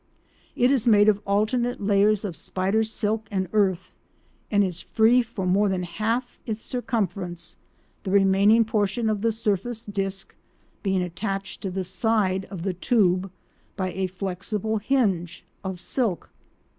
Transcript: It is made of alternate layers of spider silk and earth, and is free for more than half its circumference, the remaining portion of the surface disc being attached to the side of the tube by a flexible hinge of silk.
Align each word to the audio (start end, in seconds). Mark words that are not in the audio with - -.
It 0.55 0.71
is 0.71 0.87
made 0.87 1.07
of 1.09 1.21
alternate 1.27 1.79
layers 1.79 2.25
of 2.25 2.35
spider 2.35 2.83
silk 2.83 3.27
and 3.29 3.47
earth, 3.53 3.91
and 4.49 4.63
is 4.63 4.81
free 4.81 5.21
for 5.21 5.45
more 5.45 5.69
than 5.69 5.83
half 5.83 6.39
its 6.47 6.63
circumference, 6.63 7.57
the 8.01 8.09
remaining 8.09 8.65
portion 8.65 9.11
of 9.11 9.21
the 9.21 9.31
surface 9.31 9.85
disc 9.85 10.33
being 10.81 11.03
attached 11.03 11.61
to 11.61 11.69
the 11.69 11.83
side 11.83 12.45
of 12.45 12.63
the 12.63 12.73
tube 12.73 13.29
by 13.77 13.91
a 13.91 14.07
flexible 14.07 14.79
hinge 14.79 15.45
of 15.63 15.79
silk. 15.79 16.31